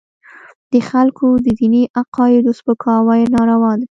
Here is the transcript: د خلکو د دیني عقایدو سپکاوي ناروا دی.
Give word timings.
د 0.71 0.73
خلکو 0.89 1.27
د 1.45 1.47
دیني 1.59 1.83
عقایدو 1.99 2.51
سپکاوي 2.59 3.21
ناروا 3.35 3.71
دی. 3.79 3.85